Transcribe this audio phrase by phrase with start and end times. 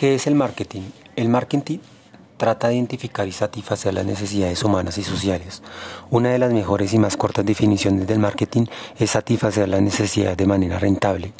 [0.00, 0.80] ¿Qué es el marketing?
[1.14, 1.76] El marketing
[2.38, 5.62] trata de identificar y satisfacer las necesidades humanas y sociales.
[6.08, 8.64] Una de las mejores y más cortas definiciones del marketing
[8.98, 11.34] es satisfacer las necesidades de manera rentable.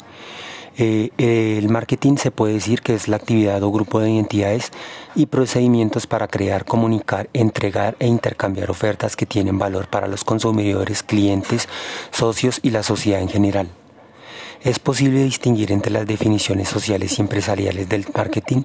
[0.77, 4.71] Eh, el marketing se puede decir que es la actividad o grupo de identidades
[5.15, 11.01] y procedimientos para crear, comunicar, entregar e intercambiar ofertas que tienen valor para los consumidores,
[11.01, 11.67] clientes,
[12.11, 13.69] socios y la sociedad en general.
[14.63, 18.61] Es posible distinguir entre las definiciones sociales y empresariales del marketing.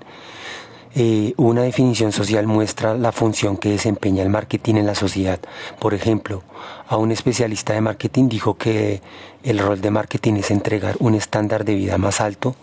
[0.95, 5.40] Eh, una definición social muestra la función que desempeña el marketing en la sociedad.
[5.78, 6.42] Por ejemplo,
[6.87, 9.01] a un especialista de marketing dijo que
[9.42, 12.54] el rol de marketing es entregar un estándar de vida más alto.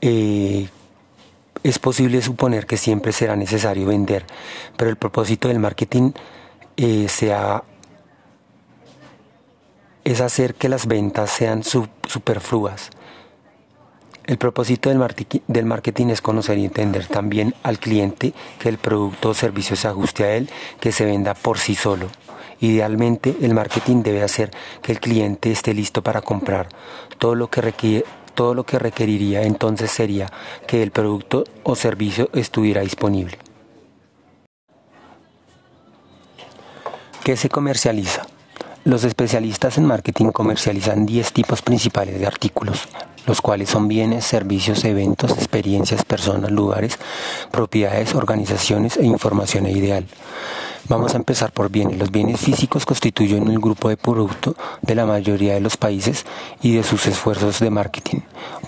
[0.00, 0.68] Eh,
[1.62, 4.24] es posible suponer que siempre será necesario vender,
[4.78, 6.12] pero el propósito del marketing
[6.78, 7.64] eh, sea
[10.10, 12.90] es hacer que las ventas sean superfluas.
[14.26, 19.34] El propósito del, marketing es conocer y entender también al cliente que el producto o
[19.34, 22.08] servicio se ajuste a él, que se venda por sí solo.
[22.58, 24.50] Idealmente, el marketing debe hacer
[24.82, 26.68] que el cliente esté listo para comprar.
[27.18, 30.26] Todo lo que requiere, todo lo que requeriría entonces sería
[30.66, 33.38] que el producto o servicio estuviera disponible.
[37.22, 38.26] ¿Qué se comercializa?
[38.84, 42.88] Los especialistas en marketing comercializan 10 tipos principales de artículos,
[43.26, 46.98] los cuales son bienes, servicios, eventos, experiencias, personas, lugares,
[47.50, 50.06] propiedades, organizaciones e información ideal.
[50.88, 51.98] Vamos a empezar por bienes.
[51.98, 56.24] Los bienes físicos constituyen el grupo de producto de la mayoría de los países
[56.62, 58.20] y de sus esfuerzos de marketing.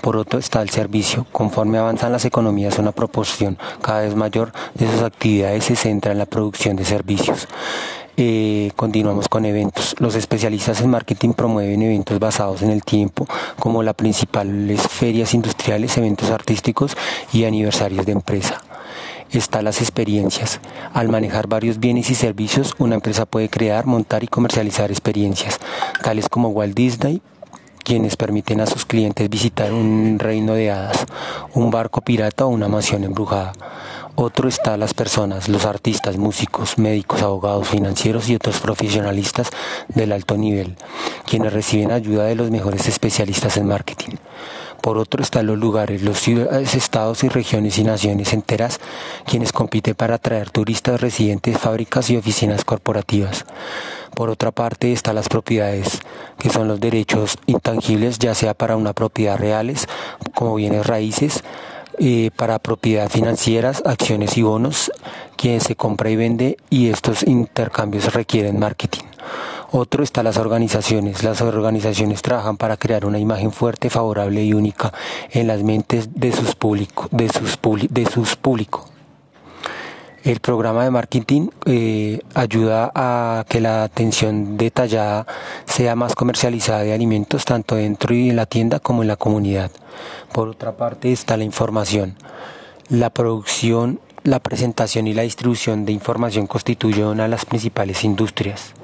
[0.03, 1.27] Por otro está el servicio.
[1.33, 6.19] Conforme avanzan las economías, una proporción cada vez mayor de sus actividades se centra en
[6.19, 7.49] la producción de servicios.
[8.17, 9.97] Eh, continuamos con eventos.
[9.99, 13.27] Los especialistas en marketing promueven eventos basados en el tiempo,
[13.59, 16.95] como las principales ferias industriales, eventos artísticos
[17.33, 18.63] y aniversarios de empresa.
[19.31, 20.61] Están las experiencias.
[20.93, 25.59] Al manejar varios bienes y servicios, una empresa puede crear, montar y comercializar experiencias,
[26.03, 27.23] tales como Walt Disney,
[27.83, 31.07] quienes permiten a sus clientes visitar un reino de hadas,
[31.55, 33.53] un barco pirata o una mansión embrujada.
[34.15, 39.49] Otro está las personas, los artistas, músicos, médicos, abogados, financieros y otros profesionalistas
[39.89, 40.77] del alto nivel,
[41.27, 44.17] quienes reciben ayuda de los mejores especialistas en marketing.
[44.83, 48.81] Por otro están los lugares, los ciudades, estados y regiones y naciones enteras,
[49.25, 53.47] quienes compiten para atraer turistas, residentes, fábricas y oficinas corporativas.
[54.15, 56.01] Por otra parte están las propiedades,
[56.39, 59.87] que son los derechos intangibles, ya sea para una propiedad reales,
[60.35, 61.45] como bienes raíces,
[61.99, 64.91] eh, para propiedad financieras, acciones y bonos,
[65.37, 69.05] quien se compra y vende y estos intercambios requieren marketing.
[69.75, 71.23] Otro está las organizaciones.
[71.23, 74.93] Las organizaciones trabajan para crear una imagen fuerte, favorable y única
[75.31, 77.09] en las mentes de sus públicos.
[77.11, 77.59] De sus,
[77.89, 78.92] de sus públicos.
[80.25, 85.27] El programa de marketing eh, ayuda a que la atención detallada
[85.65, 89.73] sea más comercializada de alimentos tanto dentro y en la tienda como en la comunidad.
[90.33, 92.15] Por otra parte está la información.
[92.89, 98.75] La producción, la presentación y la distribución de información constituyen una de las principales industrias.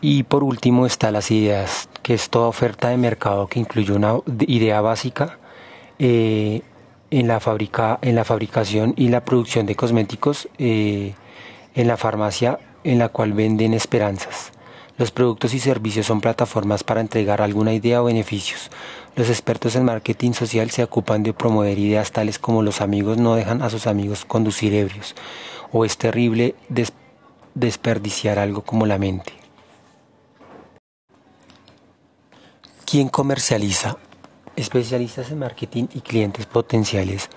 [0.00, 4.18] Y por último está las ideas, que es toda oferta de mercado que incluye una
[4.46, 5.38] idea básica.
[5.98, 6.62] Eh,
[7.14, 11.14] en la, fábrica, en la fabricación y la producción de cosméticos eh,
[11.74, 14.50] en la farmacia en la cual venden esperanzas.
[14.98, 18.70] Los productos y servicios son plataformas para entregar alguna idea o beneficios.
[19.14, 23.36] Los expertos en marketing social se ocupan de promover ideas tales como los amigos no
[23.36, 25.14] dejan a sus amigos conducir ebrios
[25.70, 26.56] o es terrible
[27.54, 29.32] desperdiciar algo como la mente.
[32.84, 33.98] ¿Quién comercializa?
[34.56, 37.28] Especialistas en marketing y clientes potenciales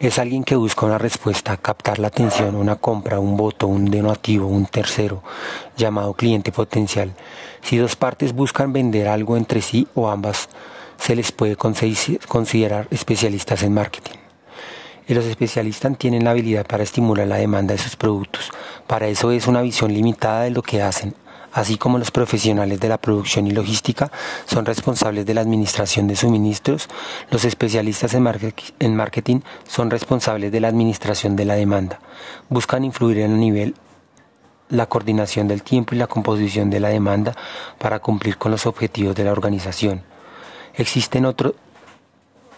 [0.00, 4.46] es alguien que busca una respuesta, captar la atención, una compra, un voto, un donativo,
[4.46, 5.22] un tercero,
[5.76, 7.12] llamado cliente potencial.
[7.60, 10.48] Si dos partes buscan vender algo entre sí o ambas,
[10.96, 14.16] se les puede considerar especialistas en marketing.
[15.08, 18.50] Los especialistas tienen la habilidad para estimular la demanda de sus productos.
[18.86, 21.14] Para eso es una visión limitada de lo que hacen,
[21.52, 24.10] así como los profesionales de la producción y logística
[24.46, 26.88] son responsables de la administración de suministros,
[27.30, 32.00] los especialistas en marketing son responsables de la administración de la demanda.
[32.48, 33.74] Buscan influir en el nivel
[34.68, 37.36] la coordinación del tiempo y la composición de la demanda
[37.78, 40.02] para cumplir con los objetivos de la organización.
[40.74, 41.54] Existen otros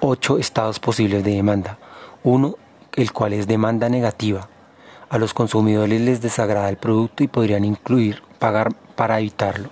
[0.00, 1.79] ocho estados posibles de demanda.
[2.23, 2.56] Uno,
[2.94, 4.49] el cual es demanda negativa.
[5.08, 9.70] A los consumidores les desagrada el producto y podrían incluir pagar para evitarlo.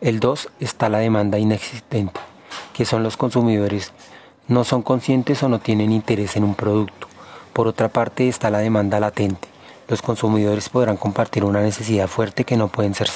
[0.00, 2.20] El 2 está la demanda inexistente,
[2.72, 3.92] que son los consumidores
[4.46, 7.08] no son conscientes o no tienen interés en un producto.
[7.54, 9.48] Por otra parte está la demanda latente.
[9.88, 13.08] Los consumidores podrán compartir una necesidad fuerte que no pueden ser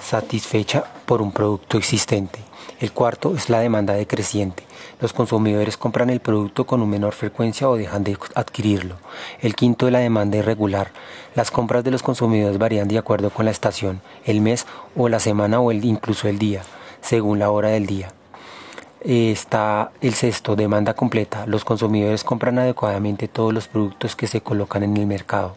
[0.00, 2.38] satisfecha por un producto existente.
[2.78, 4.62] El cuarto es la demanda decreciente.
[5.02, 8.96] Los consumidores compran el producto con una menor frecuencia o dejan de adquirirlo.
[9.40, 10.92] El quinto es la demanda irregular.
[11.34, 14.66] Las compras de los consumidores varían de acuerdo con la estación, el mes
[14.96, 16.62] o la semana o incluso el día,
[17.00, 18.14] según la hora del día
[19.04, 21.44] está el sexto, demanda completa.
[21.46, 25.56] Los consumidores compran adecuadamente todos los productos que se colocan en el mercado.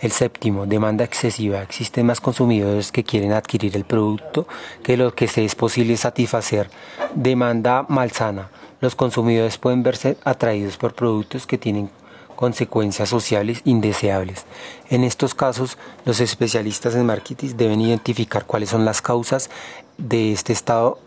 [0.00, 1.62] El séptimo, demanda excesiva.
[1.62, 4.48] Existen más consumidores que quieren adquirir el producto
[4.82, 6.70] que lo que se es posible satisfacer.
[7.14, 8.48] Demanda malsana.
[8.82, 11.88] Los consumidores pueden verse atraídos por productos que tienen
[12.34, 14.44] consecuencias sociales indeseables.
[14.90, 19.50] En estos casos, los especialistas en marketing deben identificar cuáles son las causas
[19.98, 20.98] de este estado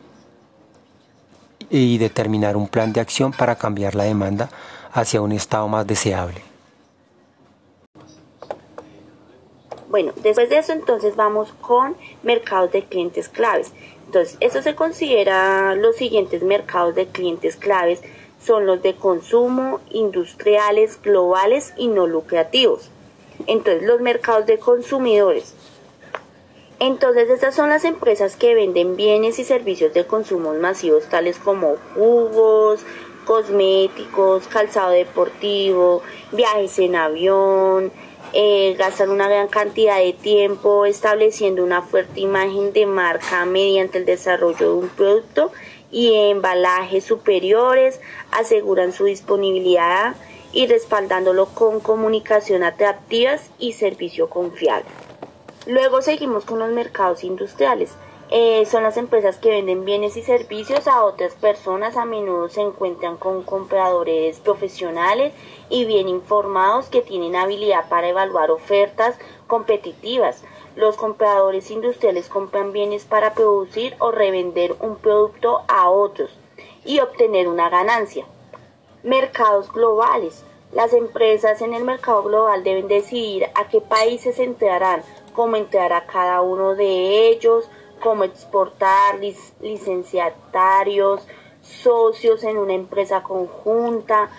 [1.69, 4.49] y determinar un plan de acción para cambiar la demanda
[4.93, 6.54] hacia un estado más deseable.
[9.95, 13.71] Bueno, después de eso entonces vamos con mercados de clientes claves.
[14.07, 18.01] Entonces, eso se considera los siguientes mercados de clientes claves
[18.43, 22.91] son los de consumo, industriales, globales y no lucrativos.
[23.47, 25.55] Entonces, los mercados de consumidores
[26.79, 31.77] entonces estas son las empresas que venden bienes y servicios de consumo masivos tales como
[31.95, 32.81] jugos,
[33.25, 36.01] cosméticos, calzado deportivo,
[36.33, 37.93] viajes en avión,
[38.33, 44.05] eh, gastan una gran cantidad de tiempo estableciendo una fuerte imagen de marca mediante el
[44.05, 45.51] desarrollo de un producto
[45.91, 48.01] y embalajes superiores,
[48.31, 50.15] aseguran su disponibilidad
[50.51, 54.89] y respaldándolo con comunicación atractivas y servicio confiable.
[55.67, 57.91] Luego seguimos con los mercados industriales.
[58.31, 61.95] Eh, son las empresas que venden bienes y servicios a otras personas.
[61.95, 65.33] A menudo se encuentran con compradores profesionales
[65.69, 70.43] y bien informados que tienen habilidad para evaluar ofertas competitivas.
[70.75, 76.31] Los compradores industriales compran bienes para producir o revender un producto a otros
[76.83, 78.25] y obtener una ganancia.
[79.03, 80.43] Mercados globales.
[80.71, 86.05] Las empresas en el mercado global deben decidir a qué países entrarán cómo entrar a
[86.05, 87.69] cada uno de ellos,
[88.01, 89.19] cómo exportar,
[89.61, 91.27] licenciatarios,
[91.61, 94.29] socios en una empresa conjunta,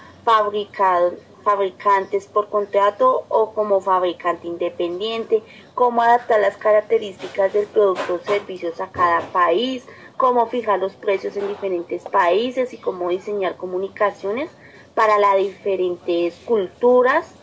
[1.44, 5.42] fabricantes por contrato o como fabricante independiente,
[5.74, 9.84] cómo adaptar las características del producto o servicios a cada país,
[10.16, 14.50] cómo fijar los precios en diferentes países y cómo diseñar comunicaciones
[14.94, 17.34] para las diferentes culturas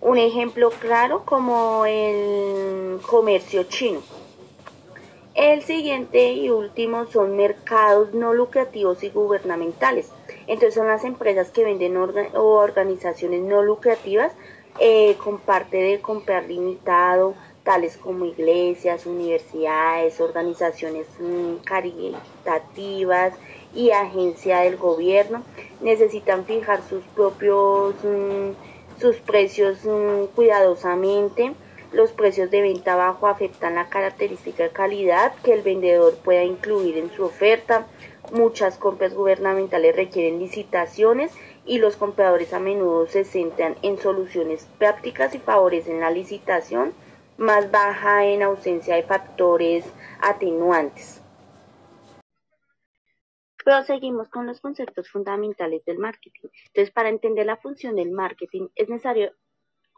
[0.00, 4.00] un ejemplo claro como el comercio chino.
[5.34, 10.10] El siguiente y último son mercados no lucrativos y gubernamentales.
[10.46, 14.32] Entonces son las empresas que venden o organizaciones no lucrativas
[14.80, 23.34] eh, con parte de comprar limitado, tales como iglesias, universidades, organizaciones mm, caritativas
[23.74, 25.42] y agencia del gobierno.
[25.80, 27.94] Necesitan fijar sus propios...
[28.02, 28.50] Mm,
[29.00, 31.54] sus precios mm, cuidadosamente.
[31.92, 36.96] Los precios de venta bajo afectan la característica de calidad que el vendedor pueda incluir
[36.96, 37.88] en su oferta.
[38.32, 41.32] Muchas compras gubernamentales requieren licitaciones
[41.66, 46.94] y los compradores a menudo se centran en soluciones prácticas y favorecen la licitación
[47.38, 49.84] más baja en ausencia de factores
[50.20, 51.20] atenuantes.
[53.64, 56.48] Proseguimos con los conceptos fundamentales del marketing.
[56.66, 59.32] Entonces, para entender la función del marketing es necesario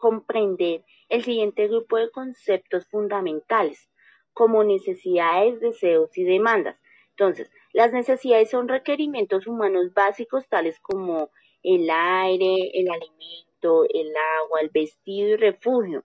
[0.03, 3.89] comprender el siguiente grupo de conceptos fundamentales,
[4.33, 6.75] como necesidades, deseos y demandas.
[7.11, 11.29] Entonces, las necesidades son requerimientos humanos básicos tales como
[11.63, 16.03] el aire, el alimento, el agua, el vestido y refugio.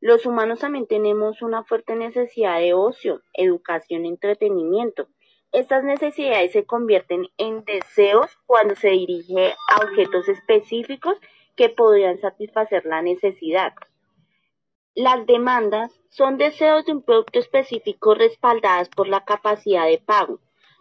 [0.00, 5.08] Los humanos también tenemos una fuerte necesidad de ocio, educación y entretenimiento.
[5.52, 11.18] Estas necesidades se convierten en deseos cuando se dirige a objetos específicos
[11.56, 13.74] que podrían satisfacer la necesidad.
[14.94, 20.40] Las demandas son deseos de un producto específico respaldadas por la capacidad de pago.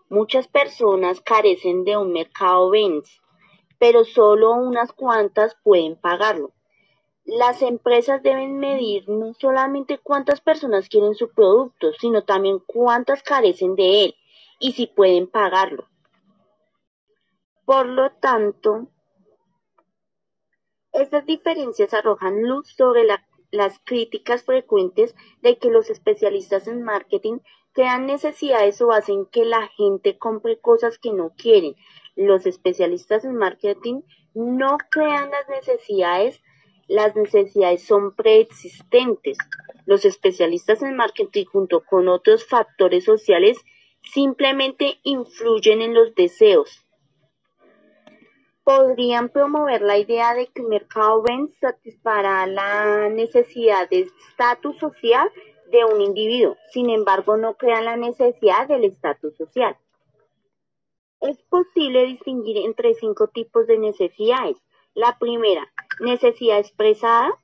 [0.09, 3.21] Muchas personas carecen de un mercado Benz,
[3.79, 6.53] pero solo unas cuantas pueden pagarlo.
[7.25, 13.75] Las empresas deben medir no solamente cuántas personas quieren su producto, sino también cuántas carecen
[13.75, 14.15] de él
[14.59, 15.87] y si pueden pagarlo.
[17.65, 18.87] Por lo tanto,
[20.95, 27.39] estas diferencias arrojan luz sobre la, las críticas frecuentes de que los especialistas en marketing
[27.73, 31.75] crean necesidades o hacen que la gente compre cosas que no quieren.
[32.15, 34.01] Los especialistas en marketing
[34.33, 36.41] no crean las necesidades,
[36.87, 39.37] las necesidades son preexistentes.
[39.85, 43.57] Los especialistas en marketing junto con otros factores sociales
[44.01, 46.84] simplemente influyen en los deseos.
[48.65, 55.31] Podrían promover la idea de que el mercado Ben satisfará la necesidad de estatus social
[55.71, 59.77] de un individuo, sin embargo no crean la necesidad del estatus social.
[61.21, 64.57] Es posible distinguir entre cinco tipos de necesidades.
[64.95, 67.39] La primera, necesidad expresada.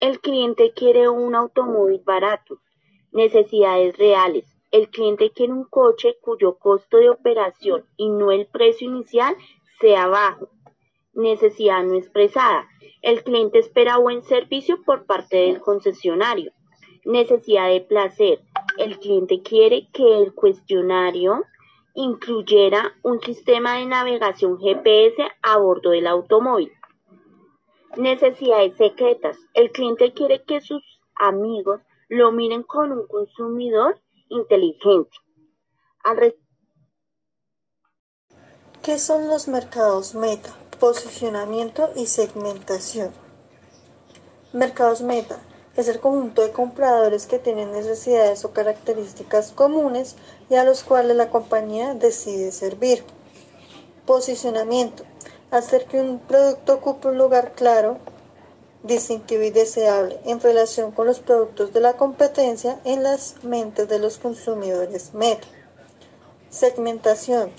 [0.00, 2.62] El cliente quiere un automóvil barato.
[3.12, 4.46] Necesidades reales.
[4.70, 9.34] El cliente quiere un coche cuyo costo de operación y no el precio inicial
[9.80, 10.50] sea bajo.
[11.12, 12.68] Necesidad no expresada.
[13.02, 16.52] El cliente espera buen servicio por parte del concesionario.
[17.04, 18.40] Necesidad de placer.
[18.76, 21.44] El cliente quiere que el cuestionario
[21.94, 26.72] incluyera un sistema de navegación GPS a bordo del automóvil.
[27.96, 29.36] Necesidades secretas.
[29.54, 30.82] El cliente quiere que sus
[31.16, 35.16] amigos lo miren con un consumidor inteligente.
[38.88, 40.48] ¿Qué son los mercados meta?
[40.80, 43.10] Posicionamiento y segmentación.
[44.54, 45.38] Mercados meta
[45.76, 50.16] es el conjunto de compradores que tienen necesidades o características comunes
[50.48, 53.04] y a los cuales la compañía decide servir.
[54.06, 55.02] Posicionamiento.
[55.50, 57.98] Hacer que un producto ocupe un lugar claro,
[58.84, 63.98] distintivo y deseable en relación con los productos de la competencia en las mentes de
[63.98, 65.46] los consumidores meta.
[66.48, 67.52] Segmentación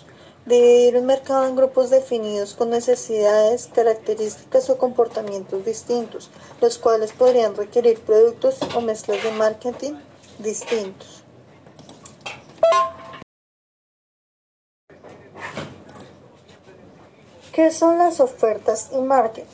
[0.49, 7.55] dividir un mercado en grupos definidos con necesidades, características o comportamientos distintos, los cuales podrían
[7.55, 9.93] requerir productos o mezclas de marketing
[10.39, 11.23] distintos.
[17.53, 19.45] ¿Qué son las ofertas y marketing?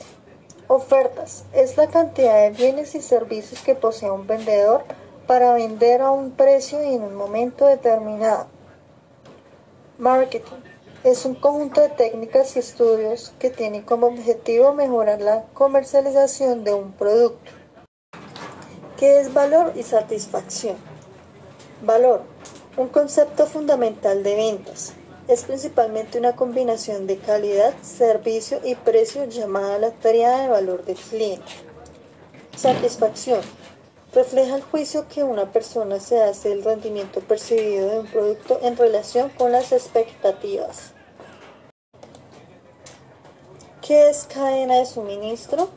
[0.67, 4.83] Ofertas es la cantidad de bienes y servicios que posee un vendedor
[5.27, 8.47] para vender a un precio y en un momento determinado.
[9.97, 10.74] Marketing
[11.05, 16.73] es un conjunto de técnicas y estudios que tiene como objetivo mejorar la comercialización de
[16.73, 17.51] un producto.
[18.97, 20.75] ¿Qué es valor y satisfacción?
[21.83, 22.23] Valor,
[22.75, 24.93] un concepto fundamental de ventas.
[25.27, 30.97] Es principalmente una combinación de calidad, servicio y precio llamada la tarea de valor del
[30.97, 31.51] cliente.
[32.55, 33.41] Satisfacción,
[34.11, 38.75] refleja el juicio que una persona se hace del rendimiento percibido de un producto en
[38.75, 40.94] relación con las expectativas.
[43.85, 45.69] ¿Qué es cadena de suministro?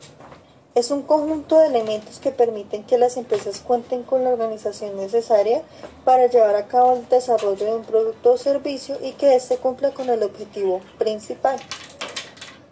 [0.73, 5.61] Es un conjunto de elementos que permiten que las empresas cuenten con la organización necesaria
[6.05, 9.91] para llevar a cabo el desarrollo de un producto o servicio y que éste cumpla
[9.91, 11.59] con el objetivo principal.